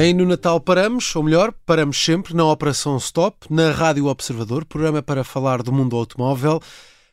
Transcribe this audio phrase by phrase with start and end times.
[0.00, 5.02] Nem no Natal paramos, ou melhor, paramos sempre na Operação Stop, na Rádio Observador, programa
[5.02, 6.60] para falar do mundo automóvel.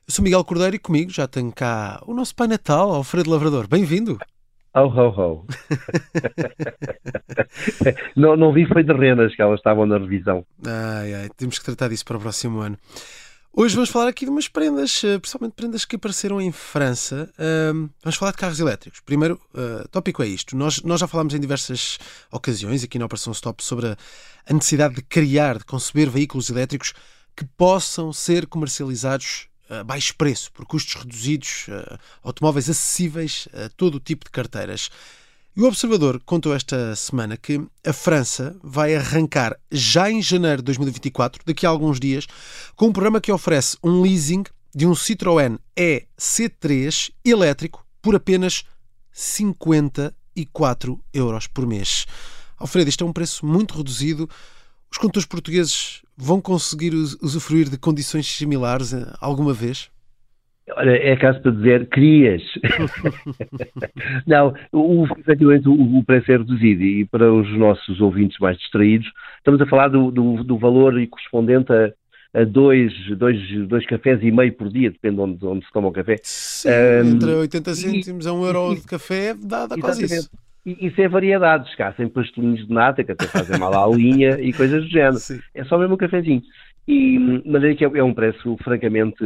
[0.07, 3.67] Eu sou Miguel Cordeiro e comigo já tenho cá o nosso Pai Natal, Alfredo Lavrador.
[3.67, 4.19] Bem-vindo.
[4.75, 5.45] Oh, ho, ho.
[8.15, 10.45] não, não vi foi de renas que elas estavam na revisão.
[10.63, 12.77] Ai, ai, temos que tratar disso para o próximo ano.
[13.57, 17.31] Hoje vamos falar aqui de umas prendas, eh, principalmente prendas que apareceram em França.
[18.03, 18.99] vamos falar de carros elétricos.
[18.99, 20.57] Primeiro uh, tópico é isto.
[20.57, 21.97] Nós, nós já falámos em diversas
[22.29, 23.97] ocasiões aqui na Operação Stop sobre a,
[24.45, 26.93] a necessidade de criar, de conceber veículos elétricos
[27.33, 33.95] que possam ser comercializados a baixo preço, por custos reduzidos, uh, automóveis acessíveis a todo
[33.95, 34.89] o tipo de carteiras.
[35.57, 40.65] E o Observador contou esta semana que a França vai arrancar já em janeiro de
[40.65, 42.27] 2024, daqui a alguns dias,
[42.75, 44.43] com um programa que oferece um leasing
[44.75, 48.65] de um Citroën EC3 elétrico por apenas
[49.13, 52.05] 54 euros por mês.
[52.57, 54.29] Alfredo, isto é um preço muito reduzido.
[54.91, 59.89] Os condutores portugueses vão conseguir usufruir de condições similares eh, alguma vez?
[60.71, 62.41] Olha, é caso para dizer, querias.
[64.25, 69.07] não, o, efetivamente o, o preço é reduzido e para os nossos ouvintes mais distraídos,
[69.37, 71.91] estamos a falar do, do, do valor correspondente a,
[72.41, 73.37] a dois, dois,
[73.67, 76.15] dois cafés e meio por dia, depende de onde, onde se toma o café.
[76.23, 80.05] Sim, um, entre 80 cêntimos e, a um euro e, de café dá, dá quase
[80.05, 80.31] isso.
[80.65, 84.39] E isso é variedades, cá, sem pastelinhos de nata, que até fazem mal à linha
[84.41, 85.19] e coisas do género.
[85.19, 85.39] Sim.
[85.53, 86.41] É só mesmo um cafezinho.
[86.87, 89.23] E, mas é que é, é um preço francamente,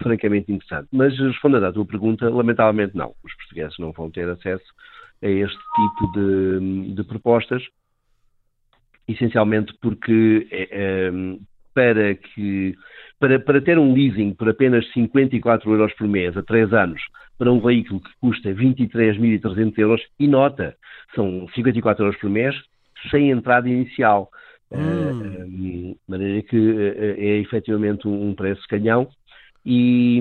[0.00, 0.88] francamente interessante.
[0.92, 3.12] Mas respondendo à tua pergunta, lamentavelmente não.
[3.24, 4.64] Os portugueses não vão ter acesso
[5.22, 7.62] a este tipo de, de propostas,
[9.08, 11.12] essencialmente porque é, é,
[11.74, 12.74] para que
[13.18, 17.00] para, para ter um leasing por apenas 54 euros por mês a 3 anos
[17.38, 20.76] para um veículo que custa 23.300 euros e nota,
[21.14, 22.54] são 54 euros por mês
[23.10, 24.28] sem entrada inicial.
[24.74, 25.46] Hum.
[25.46, 29.08] de maneira que eh, é efetivamente um preço canhão
[29.64, 30.18] e,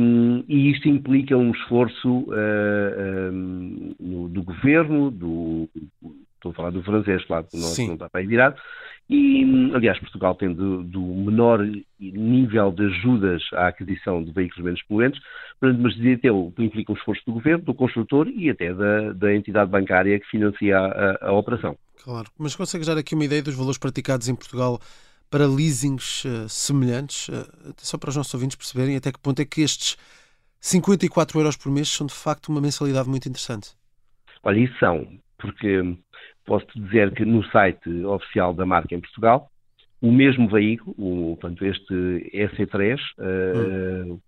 [0.48, 5.68] e isto implica um esforço uh, um, do governo, do,
[6.36, 8.62] estou a falar do francês, claro, não, não está para aí virado,
[9.14, 11.60] e, aliás, Portugal tem do, do, menor
[12.00, 15.22] nível de ajudas à aquisição de veículos menos poluentes,
[15.60, 16.30] mas até
[16.64, 20.78] implica um esforço do governo, do construtor e até da, da entidade bancária que financia
[20.78, 21.78] a, a operação.
[22.02, 24.80] Claro, mas consegue dar aqui uma ideia dos valores praticados em Portugal
[25.30, 29.46] para leasings uh, semelhantes, uh, só para os nossos ouvintes perceberem até que ponto é
[29.46, 29.98] que estes
[30.62, 33.72] 54 euros por mês são de facto uma mensalidade muito interessante?
[34.42, 35.06] Olha, isso são,
[35.38, 35.98] porque
[36.46, 39.50] posso dizer que no site oficial da marca em Portugal,
[40.02, 41.94] o mesmo veículo, o, portanto, este
[42.34, 44.20] EC3, uh, hum.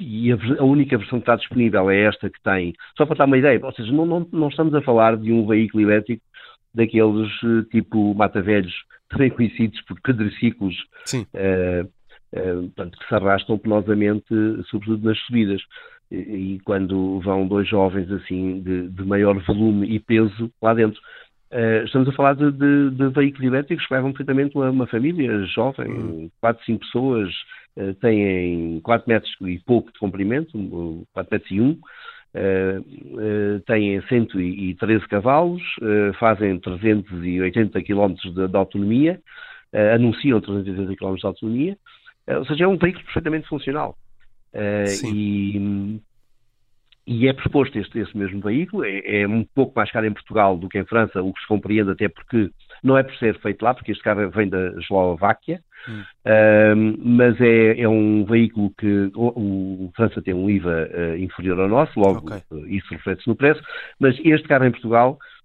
[0.00, 3.26] e a, a, única versão que está disponível é esta que tem, só para dar
[3.26, 6.22] uma ideia, ou seja, não, não, não estamos a falar de um veículo elétrico
[6.74, 8.74] daqueles eh, tipo mata-velhos,
[9.08, 10.74] também conhecidos por quadriciclos,
[11.14, 14.26] uh, uh, portanto, que se arrastam penosamente,
[14.68, 15.62] sobretudo nas subidas.
[16.10, 16.16] E,
[16.54, 21.00] e quando vão dois jovens assim de, de, maior volume e peso lá dentro.
[21.54, 25.44] Uh, estamos a falar de, de, de, veículos elétricos que levam perfeitamente uma, uma família
[25.46, 26.30] jovem, uhum.
[26.40, 27.32] 4, 5 pessoas,
[28.00, 30.52] têm 4 metros e pouco de comprimento,
[31.12, 31.78] 4 metros e 1,
[32.36, 39.20] Uh, têm 113 cavalos, uh, fazem 380 km de, de autonomia,
[39.94, 41.78] anunciam 380 km de autonomia,
[42.26, 43.96] ou seja, é um veículo perfeitamente funcional.
[45.14, 46.00] E,
[47.06, 50.56] e, é proposto este, este mesmo veículo, é, é, um pouco mais caro em Portugal
[50.56, 52.50] do que em França, o que se compreende até porque
[52.82, 56.96] não é por ser feito lá, porque este carro vem da Eslováquia, hum.
[57.02, 61.68] mas é, é, um veículo que o, o França tem um IVA uh, inferior ao
[61.68, 62.42] nosso, logo okay.
[62.50, 63.62] uh, isso reflete-se no preço,
[63.98, 65.43] mas este carro em Portugal uh,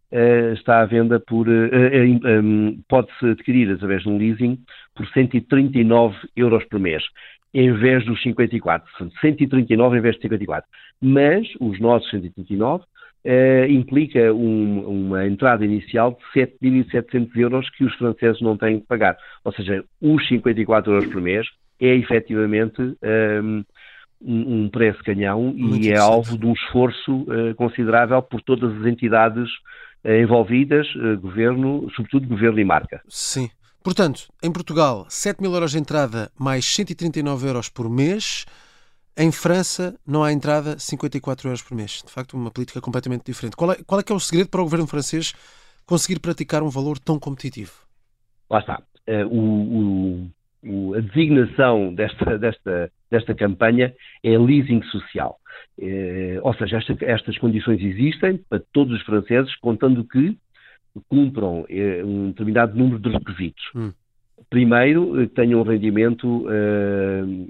[0.53, 4.57] está à venda por, um, pode-se adquirir através de um leasing
[4.95, 7.03] por 139 euros por mês
[7.53, 8.87] em vez dos 54,
[9.21, 10.69] 139 em vez de 54.
[11.01, 12.83] Mas os nossos 139
[13.25, 18.87] Uh, implica um, uma entrada inicial de 7.700 euros que os franceses não têm que
[18.87, 19.17] pagar.
[19.43, 21.45] Ou seja, os 54 euros por mês
[21.81, 23.65] é efetivamente um,
[24.21, 28.85] um preço canhão Muito e é alvo de um esforço uh, considerável por todas as
[28.85, 29.49] entidades
[30.03, 30.87] uh, envolvidas,
[31.21, 33.01] governo, sobretudo governo e marca.
[33.07, 33.49] Sim.
[33.81, 38.45] Portanto, em Portugal, 7 mil euros de entrada mais 139 euros por mês.
[39.17, 42.03] Em França não há entrada 54 euros por mês.
[42.05, 43.55] De facto, uma política completamente diferente.
[43.55, 45.33] Qual é, qual é que é o segredo para o governo francês
[45.85, 47.71] conseguir praticar um valor tão competitivo?
[48.49, 48.81] Lá está.
[49.07, 50.29] Uh, o,
[50.63, 55.37] o, a designação desta, desta, desta campanha é leasing social.
[55.77, 60.37] Uh, ou seja, esta, estas condições existem para todos os franceses, contando que
[61.07, 63.63] cumpram uh, um determinado número de requisitos.
[63.75, 63.91] Hum.
[64.49, 66.47] Primeiro, tenham um rendimento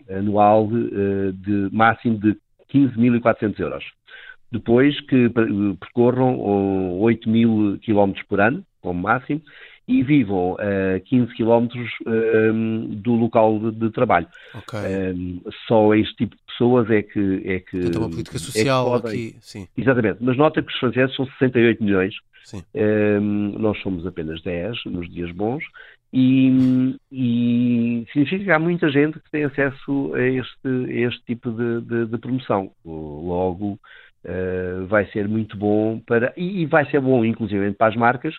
[0.10, 2.36] anual de máximo de
[2.74, 3.86] 15.400 euros.
[4.52, 5.30] Depois, que
[5.80, 6.40] percorram
[7.00, 9.42] 8 mil quilómetros por ano, como máximo,
[9.90, 11.90] e vivam a 15 quilómetros
[13.02, 14.28] do local de, de trabalho.
[14.54, 15.14] Okay.
[15.14, 17.42] Um, só este tipo de pessoas é que.
[17.44, 19.12] É que Portanto, uma política social é podem...
[19.12, 19.36] aqui.
[19.42, 19.68] Sim.
[19.76, 20.18] Exatamente.
[20.22, 22.14] Mas nota que os franceses são 68 milhões.
[22.76, 25.64] Um, nós somos apenas 10 nos dias bons.
[26.14, 31.52] E, e, significa que há muita gente que tem acesso a este, a este tipo
[31.52, 32.72] de, de, de promoção.
[32.86, 33.80] Logo,
[34.24, 36.32] uh, vai ser muito bom para.
[36.38, 38.36] E, e vai ser bom, inclusive, para as marcas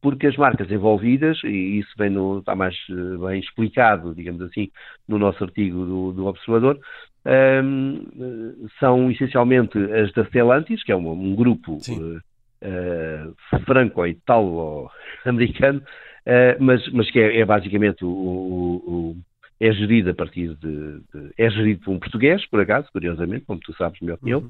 [0.00, 4.70] porque as marcas envolvidas, e isso vem no, está mais eh, bem explicado, digamos assim,
[5.06, 6.80] no nosso artigo do, do Observador,
[7.26, 12.16] um, ehm, são essencialmente as da Stellantis, que é um, um grupo uh,
[12.62, 13.34] uh,
[13.66, 19.14] franco-italo-americano, uh, mas, mas que é, é basicamente o, o, o,
[19.60, 23.60] é gerido a partir de, de, é gerido por um português, por acaso, curiosamente, como
[23.60, 24.48] tu sabes melhor que eu, uhum.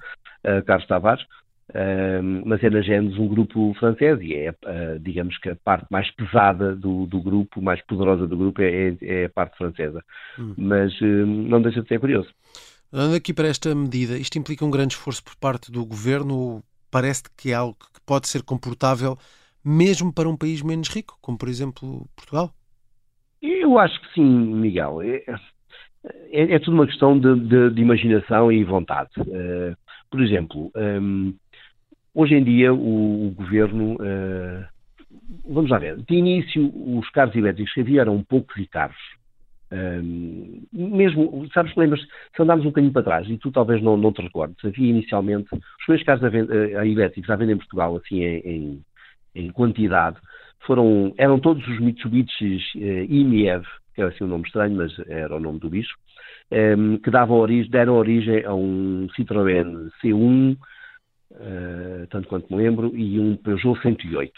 [0.64, 1.26] Carlos Tavares,
[2.44, 6.10] mas é na Gênesis um grupo francês e é, uh, digamos que a parte mais
[6.12, 10.02] pesada do, do grupo, mais poderosa do grupo é, é a parte francesa.
[10.38, 10.54] Hum.
[10.56, 12.28] Mas uh, não deixa de ser curioso.
[12.92, 16.62] Olhando aqui para esta medida, isto implica um grande esforço por parte do governo?
[16.90, 19.16] Parece que é algo que pode ser comportável
[19.64, 22.52] mesmo para um país menos rico, como por exemplo Portugal?
[23.40, 25.02] Eu acho que sim, Miguel.
[25.02, 25.22] É,
[26.32, 29.10] é, é tudo uma questão de, de, de imaginação e vontade.
[29.18, 29.76] Uh,
[30.10, 31.34] por exemplo, um,
[32.14, 33.94] Hoje em dia, o, o governo.
[33.94, 34.64] Uh,
[35.48, 35.96] vamos lá ver.
[35.96, 38.96] De início, os carros elétricos que havia eram poucos e caros.
[39.72, 44.12] Um, mesmo, sabes, lembras, se andarmos um bocadinho para trás, e tu talvez não, não
[44.12, 47.96] te recordes, havia inicialmente os primeiros carros a venda, a, elétricos à venda em Portugal,
[47.96, 48.84] assim, em, em,
[49.36, 50.16] em, quantidade,
[50.66, 53.64] foram, eram todos os Mitsubishi uh, IMEV,
[53.94, 55.94] que era assim um nome estranho, mas era o nome do bicho,
[56.50, 61.36] um, que davam origem, deram origem a um Citroën C1, uh,
[62.08, 64.32] tanto quanto me lembro, e um Peugeot 108.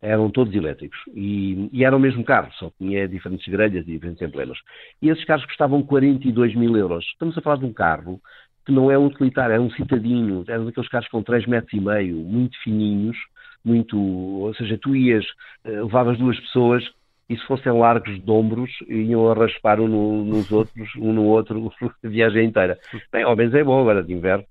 [0.00, 0.98] Eram todos elétricos.
[1.14, 4.58] E, e eram o mesmo carro, só tinha diferentes grelhas e diferentes emblemas.
[5.00, 7.04] E esses carros custavam 42 mil euros.
[7.06, 8.20] Estamos a falar de um carro
[8.66, 11.80] que não é um utilitário, é um citadino, era daqueles carros com 3 metros e
[11.80, 13.16] meio, muito fininhos,
[13.64, 15.24] muito, ou seja, tu ias,
[15.64, 16.84] eh, levavas duas pessoas
[17.28, 21.24] e se fossem largos de ombros, iam a raspar um no, nos outros, um no
[21.24, 21.72] outro,
[22.04, 22.78] a viagem inteira.
[23.10, 24.44] Bem, ao menos é bom agora de inverno,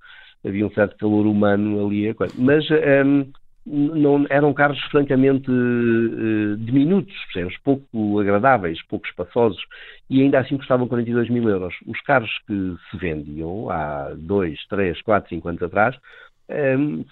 [0.45, 2.15] havia um certo calor humano ali.
[2.37, 3.31] Mas um,
[3.65, 7.57] não, eram carros francamente uh, diminutos, percebes?
[7.63, 9.61] pouco agradáveis, pouco espaçosos,
[10.09, 11.73] e ainda assim custavam 42 mil euros.
[11.87, 15.95] Os carros que se vendiam há 2, 3, 4, 5 anos atrás
[16.49, 17.05] um,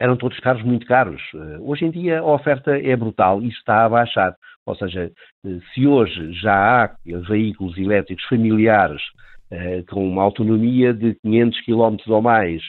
[0.00, 1.22] eram todos carros muito caros.
[1.34, 4.34] Uh, hoje em dia a oferta é brutal e está a baixar.
[4.66, 5.12] Ou seja,
[5.44, 6.96] uh, se hoje já há
[7.28, 9.14] veículos elétricos familiares eh,
[9.88, 12.62] com uma autonomia de 500 km ou mais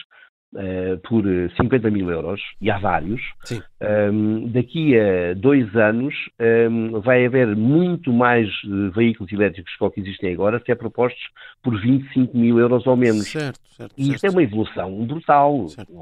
[0.54, 1.24] uh, por
[1.56, 3.20] 50 mil euros, e há vários,
[3.50, 9.74] um, ehm, daqui a dois anos um, ehm, vai haver muito mais uh, veículos elétricos
[9.76, 11.22] que o que existem agora, se é propostos
[11.62, 13.30] por 25 mil euros ou menos.
[13.30, 15.68] Certo, certo, e isto certo, é uma evolução brutal.
[15.68, 15.92] Certo.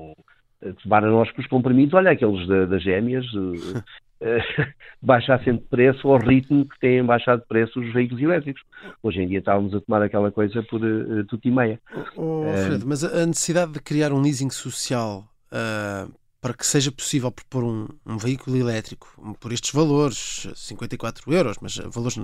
[0.82, 3.24] Tomara nós com os comprimidos, olha aqueles da, das gêmeas,
[5.02, 8.62] baixassem de preço ao ritmo que têm baixado de preço os veículos elétricos.
[9.02, 11.80] Hoje em dia estávamos a tomar aquela coisa por uh, tudo e meia.
[12.16, 16.92] Oh, oh, Fred, mas a necessidade de criar um leasing social uh, para que seja
[16.92, 22.16] possível propor um, um, veículo elétrico por estes valores, 54 euros, mas valores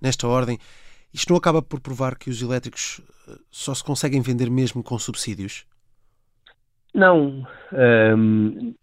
[0.00, 0.58] nesta ordem,
[1.12, 3.00] isto não acaba por provar que os elétricos
[3.50, 5.66] só se conseguem vender mesmo com subsídios?
[6.92, 7.46] Não.
[7.72, 8.74] Um,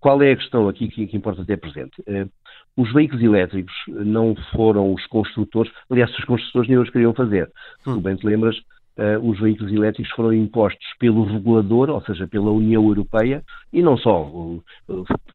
[0.00, 2.00] qual é a questão aqui que, que importa ter presente?
[2.02, 2.28] Uh,
[2.76, 7.50] os veículos elétricos não foram os construtores, aliás, os construtores nem os queriam fazer.
[7.82, 7.94] Se hum.
[7.94, 8.56] tu bem te lembras,
[8.98, 13.42] uh, os veículos elétricos foram impostos pelo regulador, ou seja, pela União Europeia,
[13.72, 14.30] e não só,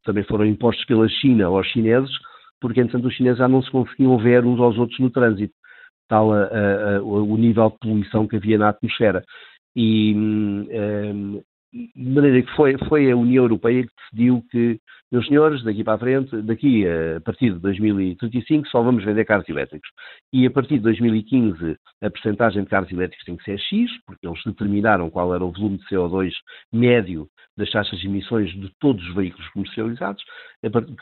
[0.03, 2.11] também foram impostos pela China aos chineses,
[2.59, 5.53] porque, entretanto, os chineses já não se conseguiam ver uns aos outros no trânsito,
[6.07, 9.23] tal a, a, a, o nível de poluição que havia na atmosfera.
[9.75, 11.41] E, um,
[11.73, 14.79] de maneira que foi, foi a União Europeia que decidiu que,
[15.11, 19.47] meus senhores, daqui para a frente, daqui a, partir de 2035 só vamos vender carros
[19.49, 19.89] elétricos.
[20.31, 24.27] E a partir de 2015 a percentagem de carros elétricos tem que ser X, porque
[24.27, 26.31] eles determinaram qual era o volume de CO2
[26.71, 30.23] médio das taxas de emissões de todos os veículos comercializados,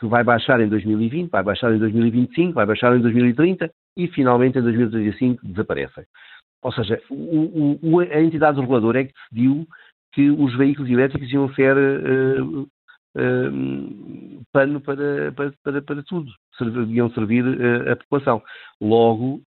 [0.00, 4.58] que vai baixar em 2020, vai baixar em 2025, vai baixar em 2030 e finalmente
[4.58, 6.04] em 2035 desaparecem.
[6.62, 9.66] Ou seja, o, o, a entidade reguladora é que decidiu
[10.16, 17.10] que os veículos elétricos iam ser uh, uh, pano para, para, para, para tudo, deviam
[17.10, 18.42] servir uh, a população.
[18.80, 19.42] Logo,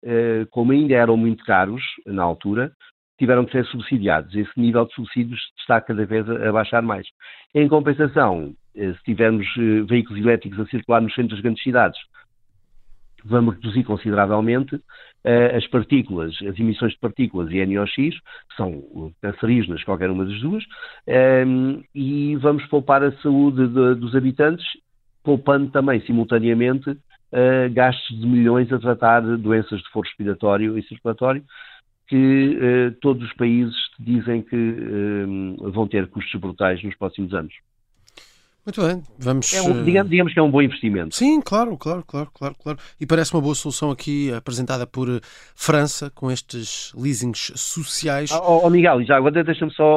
[0.51, 2.71] como ainda eram muito caros na altura,
[3.19, 4.35] tiveram que ser subsidiados.
[4.35, 7.07] Esse nível de subsídios está cada vez a, a baixar mais.
[7.55, 9.47] Em compensação, se tivermos
[9.87, 11.99] veículos elétricos a circular nos centros das grandes cidades,
[13.25, 19.85] vamos reduzir consideravelmente uh, as partículas, as emissões de partículas e NOx, que são cancerígenas,
[19.85, 24.67] qualquer uma das duas, um, ehm, e vamos poupar a saúde de, dos habitantes,
[25.23, 31.45] poupando também, simultaneamente, uh, gastos de milhões a tratar doenças de foro respiratório e circulatório,
[32.07, 37.53] que uh, todos os países dizem que ehm, vão ter custos brutais nos próximos anos.
[38.69, 39.55] Muito bem, vamos.
[39.55, 41.17] É um, digamos, digamos, que é um bom investimento.
[41.17, 42.79] Sim, claro, claro, claro, claro, claro.
[43.01, 45.21] E parece uma boa solução aqui apresentada por eh,
[45.57, 48.31] França com estes leasings sociais.
[48.31, 49.97] Oh, oh Miguel, já agora deixa-me só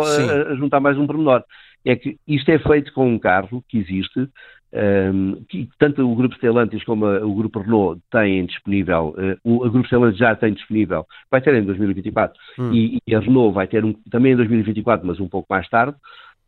[0.55, 1.43] juntar mais um pormenor.
[1.83, 4.29] É que isto é feito com um carro que existe, um,
[4.71, 9.69] ehm, que tanto o Grupo Stellantis como a, o Grupo Renault têm disponível, uh, o,
[9.69, 12.71] Grupo Stellantis já tem disponível, vai ter em 2024, hum.
[12.71, 15.97] e, e, a Renault vai ter um, também em 2024, mas um pouco mais tarde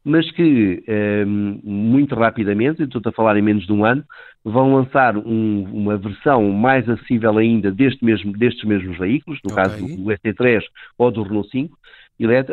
[0.03, 4.03] mas que ehm, muito rapidamente, estou a falar em menos de um ano,
[4.43, 9.63] vão lançar um, uma versão mais acessível ainda deste mesmo, destes mesmos veículos, no okay.
[9.63, 10.61] caso do ST3
[10.97, 11.77] ou do Renault 5,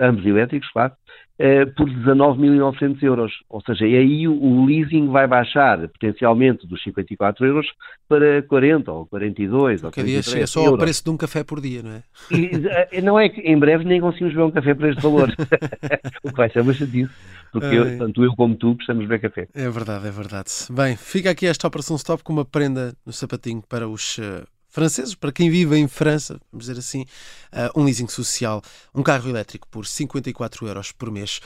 [0.01, 0.93] ambos elétricos, claro,
[1.41, 3.33] uh, por 19.900 euros.
[3.49, 7.67] Ou seja, aí o, leasing vai baixar potencialmente dos 54 euros
[8.09, 10.75] para 40 ou 42 ou 43 dia é só euros.
[10.75, 12.03] o preço de um café por dia, não é?
[12.31, 15.31] E, uh, não é que em breve nem conseguimos ver um café por este valor.
[16.23, 17.11] o que vai ser uma chatice.
[17.53, 19.49] Porque eu, tanto eu como tu precisamos beber café.
[19.55, 20.51] É verdade, é verdade.
[20.71, 25.15] Bem, fica aqui esta operação stop com uma prenda no sapatinho para os uh, franceses,
[25.15, 27.05] para quem vive em França, vamos dizer assim,
[27.53, 28.63] ah, um leasing social,
[28.95, 31.41] um carro elétrico por 54 euros por mês.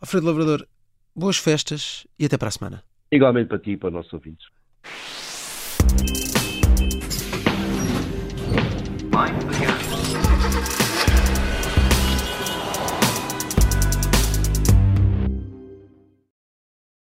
[0.00, 0.66] Alfredo Labrador
[1.14, 2.82] boas festas e até para a semana.
[3.10, 4.46] Igualmente para ti e para os nossos ouvintes.
[9.12, 9.95] Mind the gap.